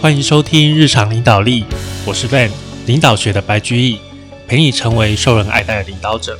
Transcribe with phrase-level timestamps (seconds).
[0.00, 1.64] 欢迎收听日常领导力，
[2.06, 2.52] 我是 Van，
[2.86, 3.98] 领导学的白居易，
[4.46, 6.38] 陪你成为受人爱戴的领导者。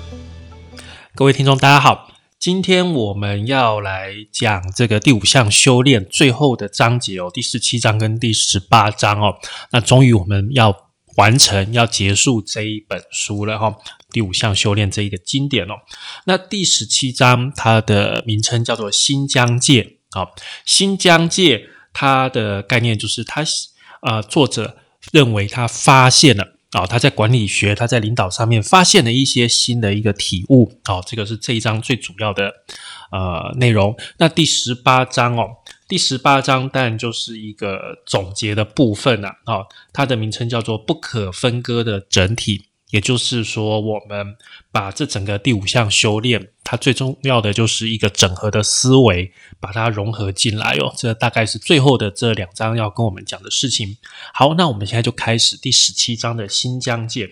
[1.16, 2.08] 各位听众，大家好，
[2.38, 9.34] 今天我们要来讲这个第五项修炼最后的章节哦，第十七章跟第十八章哦。
[9.72, 10.72] 那终于我们要
[11.16, 13.74] 完成，要结束这一本书了哈。
[14.12, 15.74] 第五项修炼这一个经典哦。
[16.26, 20.28] 那第十七章它的名称叫做新疆界啊，
[20.64, 21.70] 新疆界。
[21.92, 23.44] 他的概念就是他，
[24.02, 24.76] 呃，作者
[25.12, 32.52] 认为他发现了啊，他在管理学、他在领导上面发现了一些新的一个体悟啊，这个是这一章最主要的
[33.10, 33.96] 呃内容。
[34.18, 35.48] 那第十八章哦，
[35.88, 42.67] 第十八章当然就是一个总结的部分了啊，它的名称叫做不可分割的整体。
[42.90, 44.36] 也就是说，我们
[44.72, 50.94] 把这整个第五项修炼，它最重要的就是一个整合的思维，把它融合进来哦。
[50.96, 53.98] 这大概是最后的这两章要跟我们讲的事情。
[54.32, 57.30] 好，那我们现在就开始第十七章的新疆界。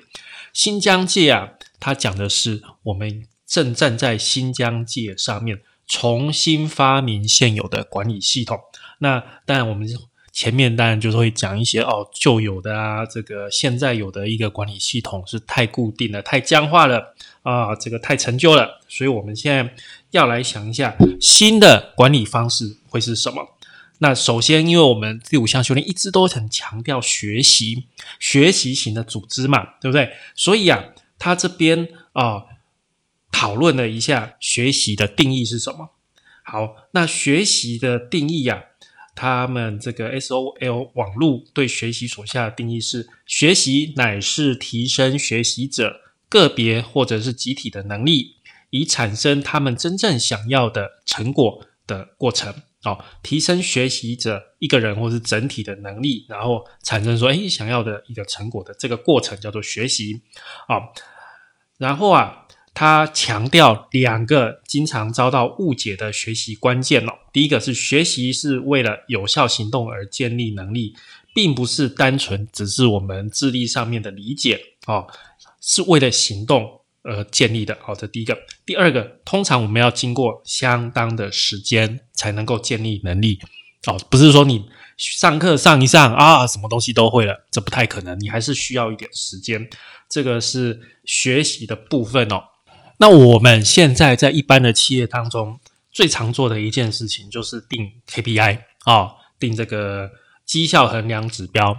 [0.52, 8.60] 新疆界啊，它讲的是我们正站在新疆界上面，重新发明现有的管理系统。
[8.98, 9.88] 那当然我们。
[10.36, 19.74] 前面当然就是会讲一些哦，旧有的啊，这个现在有的一个管理系统是太固定了、太僵化了啊，这个太陈旧了，所以我们现在
[20.10, 23.56] 要来想一下新的管理方式会是什么。
[24.00, 27.84] 那首先，因为我们第五项修炼一直都很强调学习、
[28.20, 30.12] 学习型的组织嘛，对不对？
[30.34, 30.84] 所以啊，
[31.18, 32.42] 他这边啊
[33.32, 35.92] 讨论了一下学习的定义是什么。
[36.42, 38.64] 好，那学习的定义呀。
[39.16, 48.36] 他们这个 SOL 网络对学习所下的定义是：学习乃是提升学习者个别或者是集体的能力，
[48.70, 52.54] 以产生他们真正想要的成果的过程。
[52.84, 60.20] 哦，提升学习者一个人或是整体的能力，然后产生说，哎，想要的一个成果的这个过程叫做学习。
[60.68, 60.76] 啊，
[61.78, 62.45] 然后啊。
[62.78, 67.12] 他强调两个经常遭到误解的学习关键哦。
[67.32, 70.94] 第一个是学习是为了有效行动而建立能力，
[71.34, 75.06] 并不是单纯只是我们智力上面的理解哦，
[75.58, 77.78] 是为了行动而建立的。
[77.80, 78.36] 好，这第一个。
[78.66, 83.38] 第二个，通常我们要经过相当的时间才能够建立能力
[83.86, 84.66] 哦，不是说你
[84.98, 89.66] 上课上一上啊，什么东西都会了，这不太可能，你还是需要一点时间。
[90.10, 92.44] 这个是学习的部分哦。
[92.98, 95.60] 那我们现在在一般的企业当中，
[95.92, 100.10] 最常做的一件事情就是定 KPI 啊，定这个
[100.44, 101.76] 绩效衡量指标。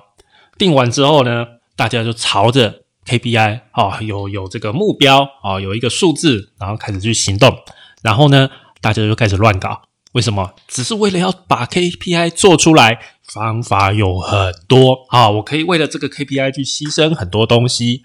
[0.57, 1.45] 定完之后呢，
[1.75, 7.55] 大家就朝着 KPI 啊，有有这个目标啊，有一个数字，然后开始去行动。
[8.01, 9.83] 然后呢，大家就开始乱搞。
[10.13, 10.53] 为什么？
[10.67, 15.29] 只是为了要把 KPI 做出来，方法有很多啊。
[15.29, 18.03] 我可以为了这个 KPI 去牺牲很多东西，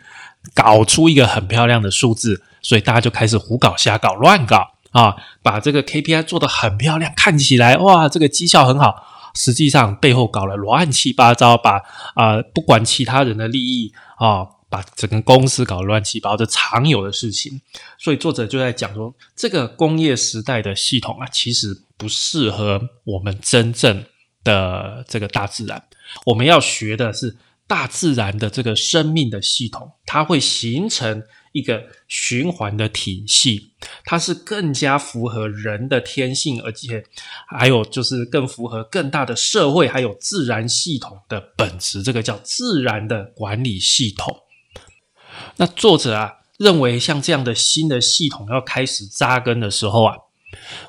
[0.55, 2.43] 搞出一个很漂亮的数字。
[2.63, 9.09] 所以大家就开始胡搞瞎搞乱搞啊，把这个 KPI 做得很漂亮，看起来哇，这个绩效很好。
[9.35, 11.81] 实际上背后搞了乱七八糟，把
[12.15, 17.63] 啊不管其他人的利益啊，把整个公司搞乱七八糟，这常有的事情。
[17.99, 24.05] 所以作者就在讲说，这个工业时代的系统啊，其实不适合我们真正
[24.45, 25.83] 的这个大自然。
[26.27, 31.23] 我们要学的是大自然的这个生命的系统，它会形成。
[31.53, 33.73] 一个循环的体系，
[34.05, 37.05] 它是更加符合人的天性，而且
[37.47, 42.03] 还有就是更符合更大的社会还有自然系统的本质。
[42.03, 44.41] 这个叫自然的管理系统。
[45.57, 50.17] 那作者啊认为，像这样的新的系统要开始扎根的时候啊，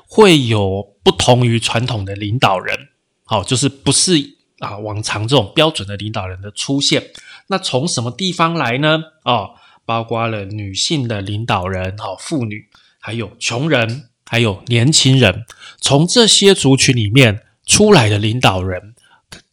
[0.06, 2.88] 会有不同于传统的领导人，
[3.24, 7.10] 好，就是不是啊往常这种标准的领导人的出现。
[7.48, 9.02] 那从什么地方来呢？
[9.24, 9.56] 哦。
[9.84, 12.68] 包括了女性的领导人、哈妇女，
[12.98, 15.44] 还有穷人，还有年轻人，
[15.80, 18.94] 从这些族群里面出来的领导人，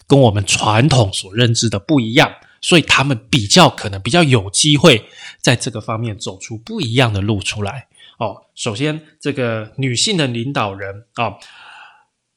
[0.08, 2.32] 跟我们传统所认知的不一样，
[2.62, 5.06] 所以他们比较可能比较有机会
[5.40, 7.88] 在这个方面走出不一样的路出来。
[8.18, 11.36] 哦，首先这个女性的领导人啊，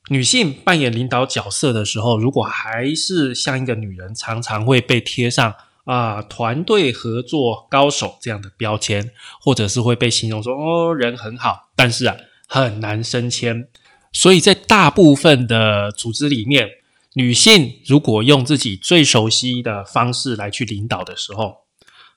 [0.09, 5.55] 女性扮演领导角色的时候，如果还是像一个女人，常常会被贴上。
[5.85, 9.11] 啊，团队合作高手这样的标签，
[9.41, 12.17] 或者是会被形容说哦，人很好，但是啊，
[12.49, 13.69] 很难升迁。
[14.13, 16.69] 所以在大部分的组织里面，
[17.15, 21.57] 女性如果用自己最熟悉的方式来去领导的时候，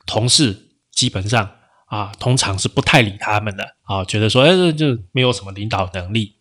[0.06, 1.52] 同事基本上
[1.88, 6.36] 啊，通常是不太理他们的啊，觉得说哎，就没有什么领导能力。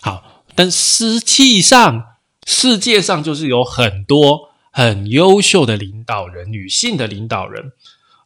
[0.00, 2.04] 好，但实际上
[2.46, 4.47] 世界上就是有很多。
[4.78, 7.72] 很优秀的领导人，女性的领导人。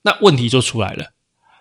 [0.03, 1.15] 那问题就出来了，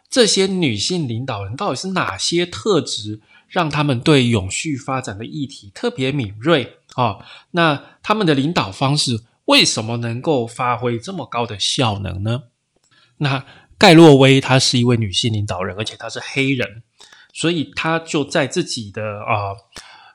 [0.09, 7.25] 这些女性领导人到底是哪些特质，让他们对永续发展的议题特别敏锐啊？
[7.51, 12.43] 那他们的领导方式为什么能够发挥这么高的效能呢？
[13.19, 13.45] 那
[13.77, 16.83] 盖洛威她是一位女性领导人，而且她是黑人，
[17.31, 19.55] 所以她就在自己的啊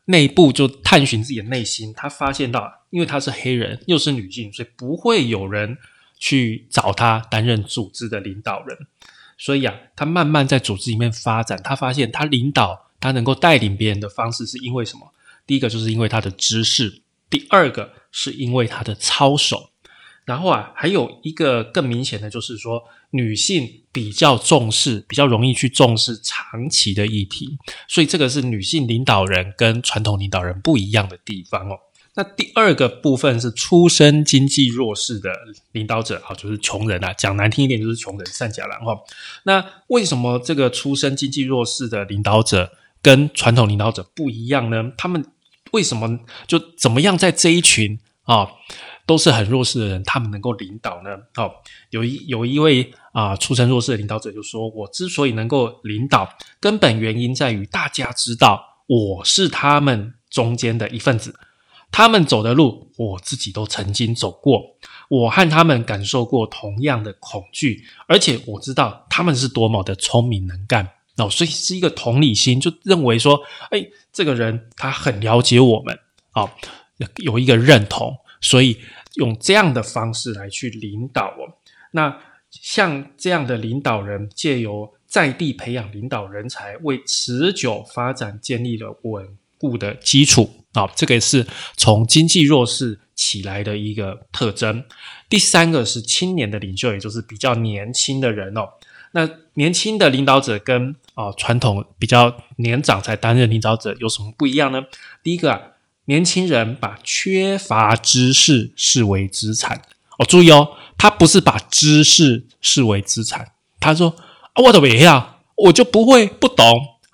[0.05, 5.77] 内部就探寻自己的内心，她发现到，因为她是黑人又是女性，所以不会有人。
[6.19, 8.75] 去找他担任组织的领导人，
[9.37, 11.61] 所以啊，他慢慢在组织里面发展。
[11.63, 15.13] 他发现他领导，他能够带领别人的方式，是因为什么？
[15.47, 19.69] 第一个就是因为他的知识，第二个是因为他的操守。
[20.25, 27.59] 然后啊，还有一个更明显的就是说，女性比较重视，比较容易去重视长期的议题。
[27.87, 31.79] 所以这个是女性领导人跟传统领导人不一样的地方哦。
[32.17, 35.31] 那第二个部分是出身经济弱势的
[35.73, 38.99] 领导者，啊，就是穷人啊，讲难听一点就是穷人，善假郎哈。
[39.43, 42.73] 那为什么这个出身经济弱势的领导者
[43.03, 44.93] 跟传统领导者不一样呢？
[44.97, 45.27] 他们
[45.73, 48.49] 为什么就怎么样在这一群啊
[49.05, 51.11] 都是很弱势的人，他们能够领导呢？
[51.37, 51.53] 哦，
[51.91, 56.27] 有一有一位啊出身弱势的领导者就说：“我之所以能够领导，
[56.59, 61.35] 根本原因在于大家知道我是他们中间的一份子。”
[61.97, 64.77] 他们走的路，我自己都曾经走过。
[65.09, 70.87] 我和他们感受过同样的恐惧，而且我知道他们是多么的聪明能干。
[71.17, 73.41] 哦，所以是一个同理心，就认为说，
[73.71, 73.83] 哎，
[74.13, 75.99] 这个人他很了解我们，
[76.35, 76.51] 哦，
[77.25, 78.77] 有一个认同，所以
[79.15, 81.59] 用这样的方式来去领导我。
[81.93, 82.15] 那
[82.51, 89.27] 像这样的领导人，借由在地培养领导人才，为持久发展建立了稳
[89.57, 90.51] 固的基础。
[90.77, 91.47] 好，这个是
[91.77, 94.85] 从经济弱势起来的一个特征。
[95.29, 98.69] 第三个是青年的领袖，也就是比较年轻的人哦。
[99.13, 104.83] 那年轻的领导者跟啊传统比较年长才担任领导者有什么不一样呢？
[105.23, 105.61] 第一个啊，
[106.05, 109.81] 年轻人把缺乏知识视为资产
[110.19, 110.27] 哦。
[110.27, 114.15] 注意哦，他不是把知识视为资产，他说
[114.53, 116.67] 啊，我的不要，我就不会不懂，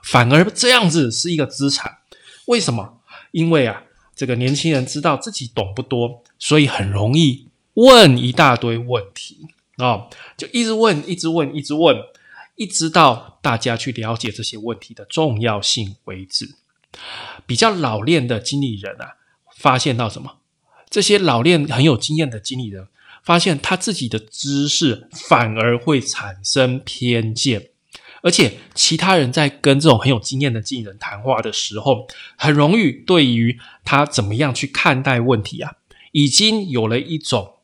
[0.02, 1.98] 反而这样子是一个资产。
[2.46, 2.98] 为什么？
[3.32, 3.82] 因为啊，
[4.14, 9.48] 这个年轻人知道自己懂不多，所以很容易问一大堆问题
[9.78, 10.06] 啊，
[10.36, 11.96] 就一直问，一直问，一直问，
[12.56, 16.54] 一直到大家去了解这些问题的重要性为止。
[17.46, 19.16] 比较老练的经理人啊，
[19.56, 20.36] 发现到什么？
[20.88, 22.86] 这些老练很有经验的经理人，
[23.24, 27.70] 发现他自己的知识反而会产生偏见。
[28.22, 35.72] 而且，其他人在跟这种很有经验的经纪人谈话的时候，很容易对于他怎么样去看待问题啊，
[36.12, 37.54] 已经有了一种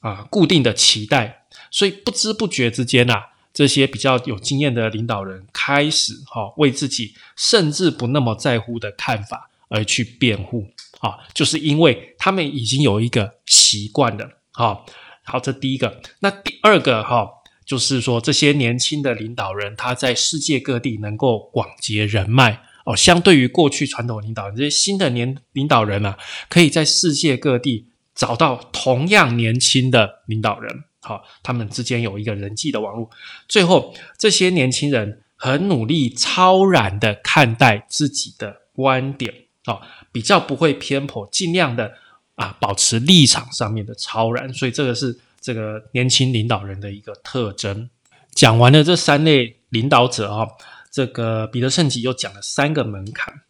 [0.00, 10.66] 啊固定的期待，所以不知不觉之间呐，这些比较有经验的领导人开始哈为自己甚至不那么在乎的看法而去辩护
[10.98, 14.28] 啊，就是因为他们已经有一个习惯了。
[14.50, 14.84] 好，
[15.22, 17.34] 好，这第一个，那第二个哈。
[17.68, 22.96] 就是说，这些年轻的领导人，他在世界各地能够广结人脉哦。
[22.96, 26.16] 相对于过去传统领导人，这些新的年领导人啊，
[26.48, 33.10] 可以在世界各地找到同样年轻的领导人，好，他们之间有一个人际的网络。
[33.46, 39.34] 最后，这些年轻人很努力、超然的看待自己的观点，
[39.66, 41.92] 哦，比较不会偏颇，尽量的
[42.36, 44.50] 啊保持立场上面的超然。
[44.54, 45.18] 所以，这个是。
[45.40, 47.88] 这个年轻领导人的一个特征，
[48.32, 50.48] 讲完了这三类领导者啊，
[50.90, 53.42] 这个彼得圣吉又讲了三个门槛。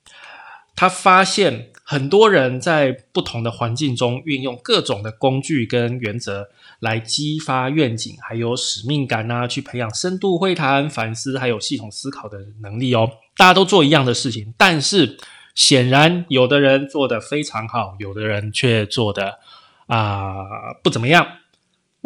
[0.74, 13.10] 他发现很多人在不同的环境中运用各种的工具跟原则来激发愿景，还有使命感啊，去培养深度会谈、反思还有系统思考的能力哦。
[13.36, 15.18] 大家都做一样的事情，但是
[15.56, 19.40] 显然有的人做的非常好，有的人却做的
[19.88, 20.44] 啊
[20.84, 21.26] 不怎么样。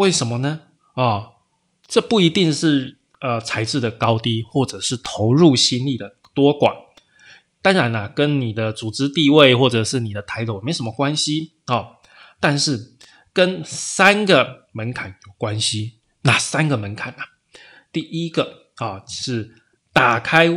[0.02, 0.62] 为什么呢？
[0.94, 1.30] 啊，
[1.86, 6.74] 这不一定是呃才智的高低，或者是投入心力的多寡。
[7.62, 11.86] 当然了，跟你的组织地位或者是你的抬头没什么关系啊。
[12.40, 12.96] 但是
[13.32, 16.00] 跟三个门槛有关系。
[16.22, 17.22] 哪三个门槛呢？
[17.92, 20.48] 第一个啊是打开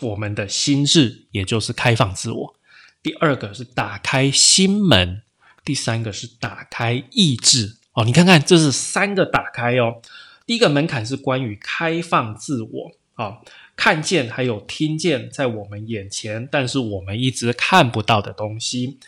[0.00, 2.54] 我们的心智，也就是开放自我；
[3.02, 5.22] 第二个是打开心门；
[5.62, 7.81] 第三个是打开意志。
[7.94, 10.00] 哦，你看看，这是三个打开哦。
[10.46, 13.38] 第一个门槛是关于开放自我啊，
[13.76, 18.98] 看见还有听见在我们眼前，但是我们一直看不到的东西。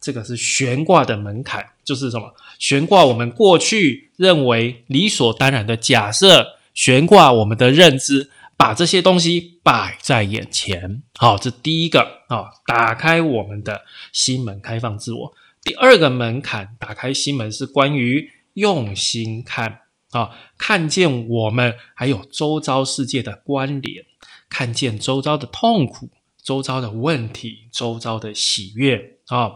[0.00, 2.34] 这个是悬挂的门槛，就是什么？
[2.58, 11.02] 悬挂我们过去认为理所当然的假设，悬挂我们的认知，把这些东西摆在眼前。
[11.16, 13.80] 好，这第一个啊，打开我们的
[14.12, 15.34] 心门，开放自我。
[15.64, 19.80] 第二个门槛，打开心门是关于用心看
[20.10, 24.04] 啊，看见我们还有周遭世界的关联，
[24.50, 26.10] 看见周遭的痛苦。
[26.42, 29.52] 周遭的问题，周遭的喜悦啊，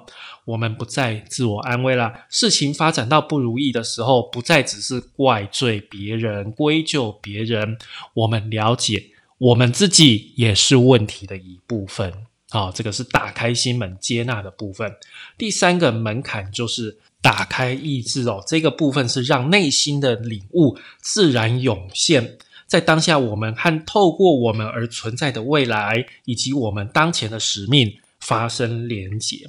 [0.46, 2.10] 我们不再自我安慰了。
[2.30, 7.76] 事情发展到不如意的时候，不再只是怪罪别人、归咎别人，
[8.14, 12.10] 我们了解我们自己也是问题的一部分
[12.50, 12.70] 啊。
[12.72, 14.94] 这个是打开心门、接纳的部分。
[15.36, 22.38] 第三个门槛就是打开意志哦，这个部分是让内心的领悟自然涌现。
[22.66, 29.48] 在当下，我们和透过我们而存在的未来，以及我们当前的使命发生连结。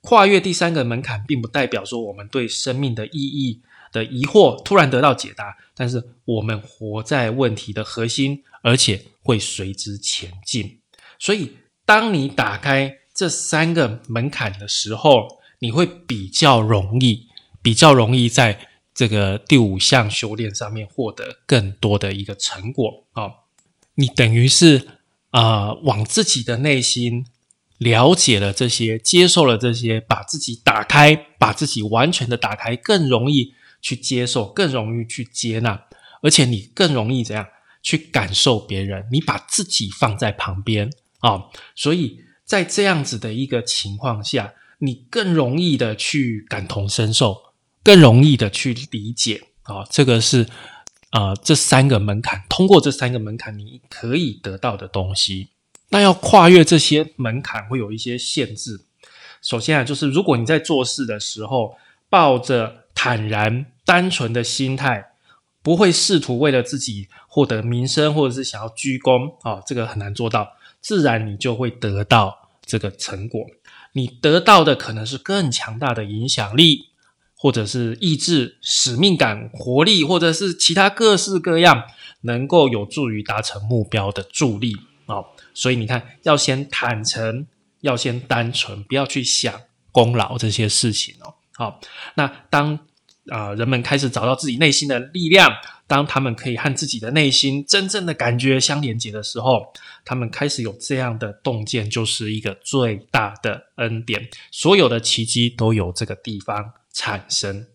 [0.00, 3.60] 跨越第三个门槛，并不代表说我们对生命的意义
[3.92, 10.78] 的疑惑突然得到解答，但是我们活在问题的核心，而且会随之前进。
[11.18, 11.50] 所以，
[11.90, 17.26] 当你打开这三个门槛的时候，你会比较容易，
[17.60, 18.68] 比较容易在。
[18.94, 23.30] 这个第五项修炼上面获得更多的一个成果啊，
[23.94, 24.86] 你等于是
[25.30, 27.24] 啊，往自己的内心
[27.78, 35.86] 了解了这些，接受了这些，把自己打开，把自己完全的打开，更容易去接受，更容易去接纳，
[36.22, 37.44] 而且你更容易怎样？
[37.82, 40.90] 去感受别人，你把自己放在旁边。
[41.20, 47.50] 啊，所以在这样子的一个情况下，你更容易的去感同身受。
[47.82, 50.46] 更容易的去理解啊，这个是
[51.12, 55.48] 啊，这三个门槛，通过这三个门槛，你可以得到的东西。
[55.88, 58.82] 那要跨越这些门槛，会有一些限制。
[59.40, 61.74] 首先啊，就是如果你在做事的时候，
[62.10, 65.12] 抱着坦然、单纯的心态，
[65.62, 70.46] 不会试图为了自己获得名声，或者是想要鞠躬啊，这个很难做到。
[70.80, 73.46] 自然你就会得到这个成果。
[73.92, 76.90] 你得到的可能是更强大的影响力。
[77.42, 81.84] 或者是意志、使命感、活力，或者是其他各式各样
[82.20, 85.24] 能够有助于达成目标的助力啊！
[85.54, 87.46] 所以你看，要先坦诚，
[87.80, 89.58] 要先单纯，不要去想
[89.90, 91.32] 功劳这些事情哦。
[91.54, 91.80] 好，
[92.16, 92.78] 那当
[93.30, 95.50] 啊人们开始找到自己内心的力量，
[95.90, 99.72] 当他们可以和自己的内心真正的感觉相连接的时候，
[100.04, 104.28] 他们开始有这样的洞见，就是一个最大的恩典。
[104.52, 106.72] 所有的奇迹都有这个地方。
[106.92, 107.66] 产生，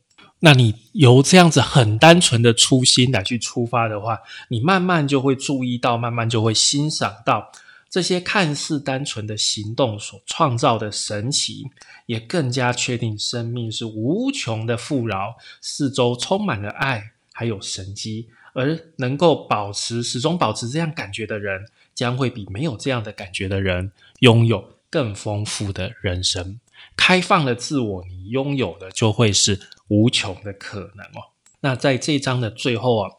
[0.41, 4.19] 那你由这样子很单纯的初心来去出发的话，
[4.49, 7.49] 你慢慢就会注意到，慢慢就会欣赏到
[7.89, 11.63] 这些看似单纯的行动所创造的神奇，
[12.07, 26.61] 也更加确定生命是无穷的富饶，四周充满了爱，还有神机，而能够保持始终保持这样感觉的人，将会比没有这样的感觉的人拥有更丰富的人生。
[26.95, 31.35] 开放的自我，你拥有的就会是无穷的可能哦。
[31.59, 33.09] 那在这一章的最后啊，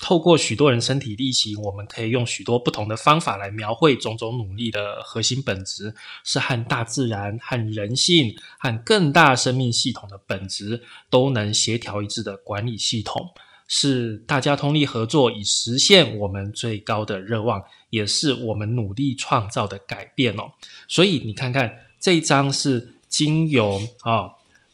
[0.00, 5.92] 透过许多人身体力行，我们可以用许多不同的方法来描绘种种努力的核心本质，
[6.22, 13.28] 是和大自然、和人性、和更大生命系统的本质都能协调一致的管理系统，
[13.68, 20.52] 是大家通力合作以实现我们最高的热望，也是我们努力创造的改变哦。
[20.88, 22.92] 所以你看看这一章是。
[23.08, 24.28] 经由啊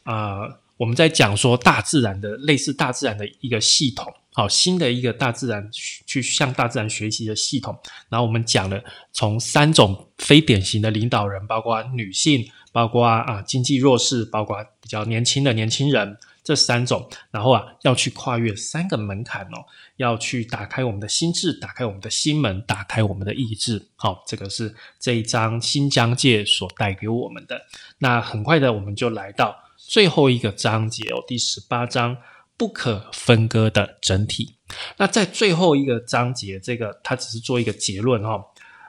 [0.04, 0.40] 啊，
[0.78, 5.68] 我们在讲说大自然的类似大自然的一个系统，好新的一个大自然
[6.06, 7.78] 去向大自然学习的系统。
[8.08, 8.82] 然后我们讲了
[9.12, 16.16] 从三种非典型的领导人，包括女性，包括啊经济弱势，包括比较年轻的年轻人。
[16.44, 19.64] 这三种，然后啊，要去跨越三个门槛哦，
[19.96, 23.90] 要去打开我们的心智，打开我们的心门，打开我们的意志。
[23.94, 27.60] 好，这个是这一章新疆界所带给我们的。
[27.98, 32.16] 那很快的，我们就来到最后一个章节哦，第十八章
[32.56, 34.56] 不可分割的整体。
[34.96, 38.46] 那在最后一个章节，这个他只是做一个结论哦。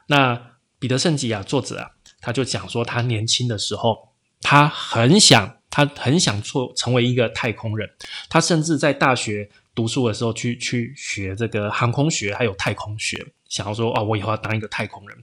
[0.08, 4.13] 那彼得圣吉啊，作者啊，他就讲说，他年轻的时候，
[4.44, 5.58] 他很想。
[5.76, 7.90] 他很想做成为一个太空人，
[8.30, 15.18] 他甚至在大学读书的时候去去学这个航空学还有太空学，想要说哦，我以后要当一个太空人。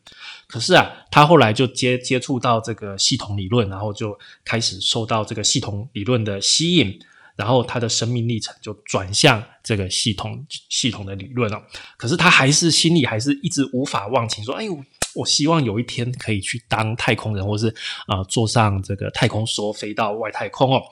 [0.49, 6.99] 可是啊，他后来就接接触到这个系统理论，然后就开始受到这个系统理论的吸引，
[7.37, 11.63] 然后他的生命历程就转向这个系统系统的理论了。
[11.97, 14.85] 可是他还是心里还是一直无法忘情，说哎呦，
[15.15, 17.75] 我希望有一天可以去当太空人，或是
[18.07, 20.83] 啊坐上这个太空梭飞到外太空哦。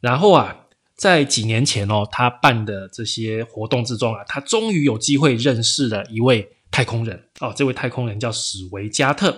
[0.00, 0.56] 然后啊，
[0.94, 7.52] 在几年前哦，他办的这些活动之中啊，他终于有机会认识了一位太空人哦。
[7.54, 9.30] 这位太空人叫史维加特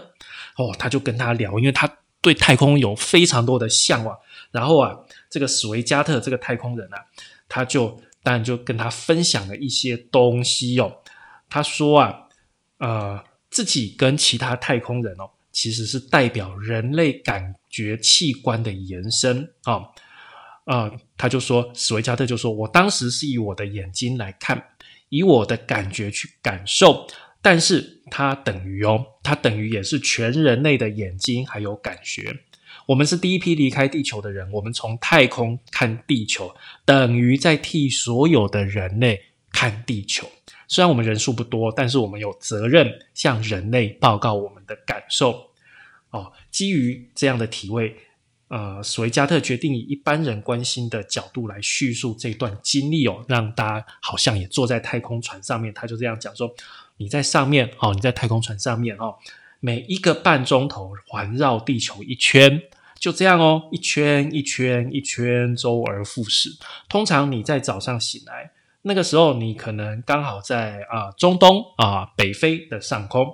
[0.57, 1.91] 哦，他就跟他聊，因为他
[2.21, 4.17] 对太空有非常多的向往。
[4.51, 4.97] 然后啊，
[5.31, 6.99] 这个史维加特这个太空人啊，
[7.49, 10.99] 他就当然就跟他分享了一些东西哦。
[11.49, 12.29] 他说啊，
[12.79, 19.83] 呃，自己跟其他太空人哦，其实是代表人类感觉器官的延伸啊。
[20.65, 24.65] 啊，他就说，史维加特就说，我当时是以我的眼睛来看，
[25.09, 27.07] 以我的感觉去感受，
[27.43, 32.33] 但是它等于哦，它等于也是全人类的眼睛还有感觉。
[32.87, 36.55] 我们是第一批离开地球的人，我们从太空看地球，
[36.85, 39.21] 等于在替所有的人类
[39.53, 40.27] 看地球。
[40.67, 45.51] 虽然我们人数不多，但是我们有责任向人类报告我们的感受。
[46.11, 47.95] 哦，基于这样的体会，
[48.49, 55.73] 呃，索维加特决定以一般人关心的角度来叙述这段经历哦，让大家好像也坐在太空船上面。
[55.73, 56.55] 他就这样讲说
[56.99, 59.17] ：“你在上面哦，你在太空船上面哦。”
[59.65, 62.61] 每一个半钟头环绕地球一圈，
[62.99, 66.51] 就这样哦，一圈一圈一圈，周而复始。
[66.89, 68.51] 通常你在早上醒来，
[68.83, 73.25] 那个时候你可能刚好在啊中东啊北非的上空。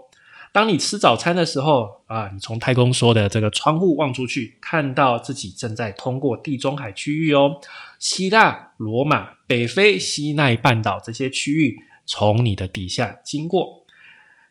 [0.51, 7.61] 当你吃早餐的时候啊，你从太空梭的这个窗户望出去，看到自己正在通过地中海区域哦，
[7.99, 13.85] 希腊、罗马、北非、西奈半岛这些区域从你的底下经过。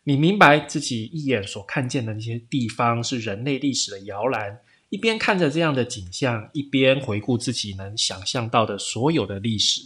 [0.04, 9.82] 你明白自己一眼所看见的那些地方是人类历史的摇篮，一边看着这样的景象，一边回顾自己能想象到的所有的历史。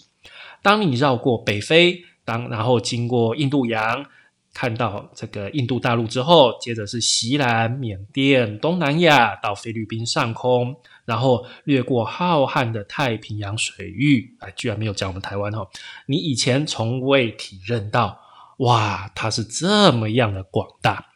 [0.63, 4.07] 当你绕过北非，当然后经过印度洋，
[4.55, 15.69] 看到这个印度大陆之后，接着是西兰、缅甸、东南亚到菲律宾上空，然后越过浩瀚的太平洋水域，哎，居然没有讲我们台湾哦，
[16.07, 18.21] 你以前从未体认到。
[18.59, 21.07] 哇，它是这么样的广大。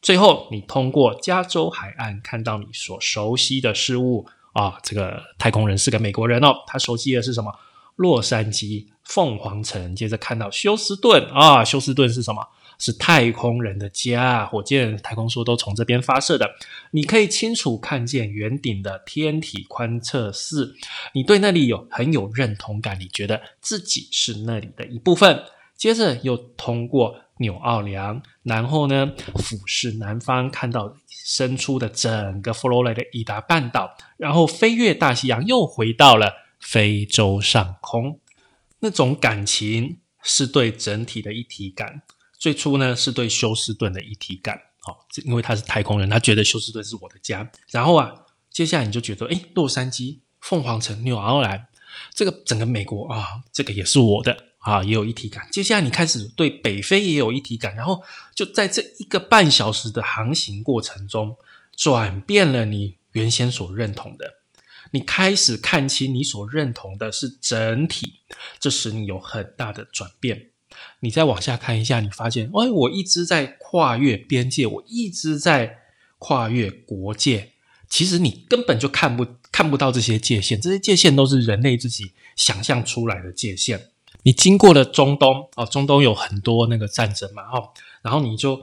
[0.00, 7.54] 最后，你通过加州海岸看到你所熟悉的事物啊，这个太空人是个美国人哦，他熟悉的是什么？
[7.96, 9.94] 洛杉矶、凤凰城。
[9.94, 12.46] 接着看到休斯顿啊，休斯顿是什么？
[12.78, 16.50] 是太空人的家，火箭、太空梭都从这边发射的。
[16.90, 20.74] 你可以清楚看见圆顶的天体观测室，
[21.14, 25.44] 你对那里有很有认同感，你觉得自己是那里的一部分。
[25.76, 38.18] 接着又通过纽奥良，然后呢俯视南方，看到伸出的整个佛罗里达半岛，然后飞越大西洋，又回到了非洲上空。
[38.78, 42.00] 那种感情是对整体的一体感。
[42.38, 47.50] 最初呢是对休斯顿的一体感，好，因为他是太空人，他觉得休斯顿是我的家。
[47.70, 48.10] 然后啊，
[48.50, 51.66] 接下来你就觉得，哎，洛杉矶、凤凰城、纽奥良，
[52.14, 54.46] 这个整个美国啊，这个也是我的。
[54.62, 55.48] 啊，也有一体感。
[55.50, 58.00] 接下来你开始对北非也有一体感，然后
[58.32, 61.36] 就在这一个半小时的航行过程中，
[61.76, 64.34] 转变了你原先所认同的。
[64.92, 68.20] 你开始看清你所认同的是整体，
[68.60, 70.50] 这使你有很大的转变。
[71.00, 75.78] 你再往下看一下，你发现，哎，我一直在跨越边界，我一直在
[76.18, 77.52] 跨越国界。
[77.88, 83.90] 其实你根本就看不看不到这些界限，这些界限都是人类自己想象出来的界限。
[84.22, 87.70] 你经过了中东哦，中东有很多那个战争嘛，哦，
[88.02, 88.60] 然后你就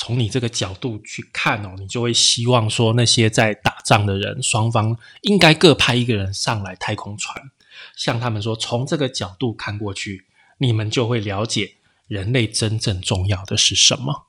[0.00, 7.50] 从你这个角度去看哦，你就会希望说那些在打仗的人，双方应该各派一个人上来太空船，
[7.96, 10.24] 向他们说，从这个角度看过去，
[10.58, 11.74] 你们就会了解
[12.06, 14.28] 人类真正重要的是什么。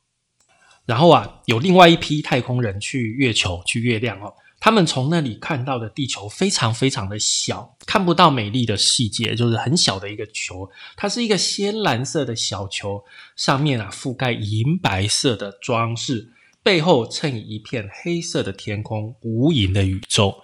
[0.87, 4.33] 然后啊，有另外一批太空人去月球、去月亮哦。
[4.61, 10.69] 他们从那里看到的地球非常非常的小，看不到美丽的细节，就是很小的一个球。
[10.97, 13.01] 它是一个鲜蓝色的小球，
[13.37, 20.35] 上面啊覆盖银白色的装饰，背后衬以一片黑色的天空，无垠的宇宙。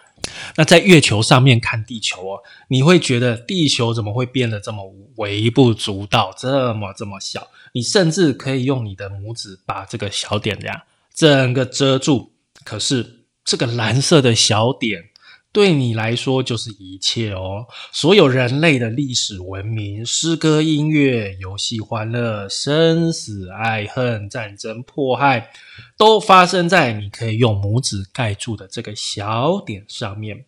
[0.56, 7.46] 那在月球上面看地球哦，你会觉得地球怎么会变得这么微不足道，这么这么小？
[7.74, 10.82] 你甚至可以用你的拇指把这个小点这样
[11.14, 12.32] 整个遮住，
[12.64, 13.25] 可是。
[13.46, 15.12] 这个蓝色的小点
[15.54, 17.68] 对你来说就是一切哦。
[17.94, 25.52] 所有人类的历史文明、诗歌、音乐、游戏、欢乐、生死、爱恨、战争、迫害，
[25.96, 30.46] 都发生在你可以用拇指盖住的这个小点上面。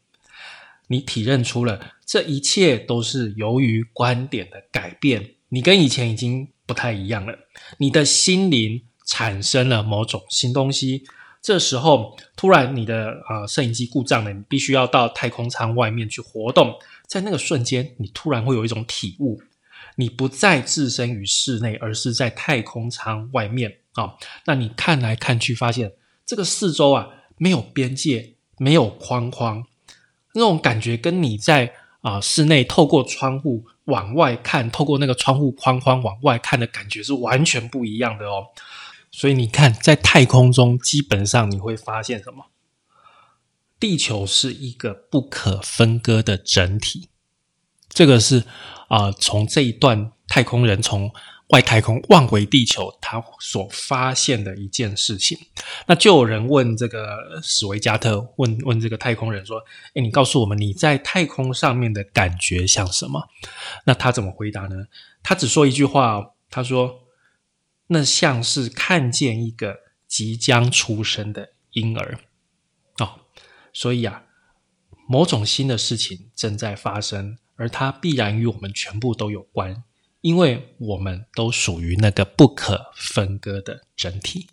[0.87, 7.37] 你体认出了这一切都是由于观点的改变，你跟以前已经不太一样了。
[7.77, 8.81] 你的心灵。
[9.09, 11.05] 产生了某种新东西。
[11.47, 16.77] 这时候突然你的啊摄影机故障了，你必须要到太空舱外面去活动。
[17.07, 19.41] 在那个瞬间，你突然会有一种体悟，
[19.95, 24.15] 你不再置身于室内，而是在太空舱外面啊。
[24.43, 25.93] 那你看来看去，发现
[26.25, 27.07] 这个四周啊
[27.37, 29.65] 没有边界，没有框框，
[30.33, 38.47] 那种感觉跟你在啊室内透过窗户往外看，透过那个窗户框框往外看的感觉是完全不一样的哦。
[39.09, 42.47] 所以你看，在太空中，基本上你会发现什么？
[43.79, 47.09] 地球是一个不可分割的整体。
[47.89, 48.43] 这个是
[48.89, 51.11] 啊，从这一段太空人从
[51.49, 55.37] 外太空望回地球，他所发现的一件事情。
[55.87, 59.59] 那就有人问这个史维加特，问问这个太空人说
[59.95, 63.29] ：“哎，你告诉我们你在太空上面的感觉像什么？”
[63.85, 64.75] 那他怎么回答呢？
[65.23, 67.06] 他只说一句话，他说。
[67.87, 72.19] 那像是看见一个即将出生的婴儿
[72.99, 73.21] 哦，
[73.73, 74.23] 所以啊，
[75.07, 79.83] 某种新的事情正在发生，而它必然与我们全部都有关，
[80.21, 84.47] 因为我们都属于那个不可分割的整体。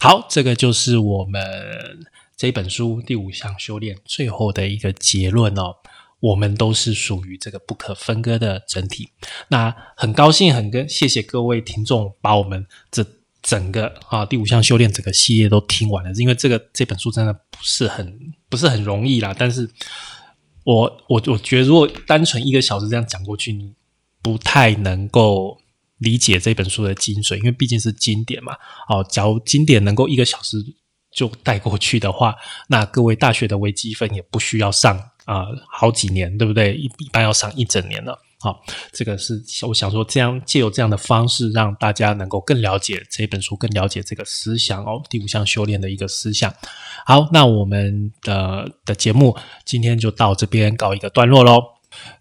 [0.00, 5.76] 好，这个就是我们这本书第五项修炼最后的一个结论哦。
[6.20, 9.10] 我们都是属于这个不可分割的整体。
[9.48, 13.06] 那很高兴，很跟谢谢各位听众把我们这
[13.42, 16.10] 整个啊第五项修炼整个系列都听完了。
[16.14, 19.34] 因为这个这本书真的不是很不是很容易啦。
[19.38, 19.68] 但是
[20.64, 23.74] 我我我觉得，如果单纯一个小时这样讲过去，你
[24.22, 25.60] 不太能够
[25.98, 28.54] 理解这本书的精髓，因为毕竟是经典嘛。
[28.88, 30.56] 哦，假如经典能够一个小时
[31.12, 32.34] 就带过去的话，
[32.68, 35.10] 那各位大学的微积分也不需要上。
[35.26, 36.74] 啊，好几年，对不对？
[36.74, 38.18] 一一般要上一整年了。
[38.38, 38.62] 好，
[38.92, 45.02] 这个是我想说，这样借由这样的方式，让大家能够更了解这本书，更了解这个思想哦。
[45.08, 46.54] 第五项修炼的一个思想。
[47.06, 51.60] 好，那我们的的节目今天就到这边告一个段落喽。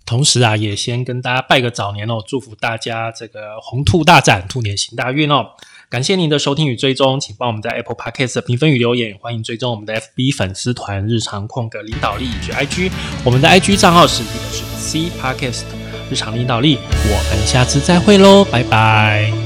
[0.06, 5.46] 同时啊，也先跟大家拜个早年哦，祝福大家这个红兔大展，兔年行大运哦。
[5.90, 12.92] 感谢您的收听与追踪，请帮我们在 Apple Podcast 评分与留言，欢迎追踪我们的 FB 粉丝团日常空格领导力以及 IG，
[13.24, 15.64] 我们的 IG 账号是记得是 C Podcast
[16.10, 19.45] 日常领导力，我们下次再会喽，拜拜。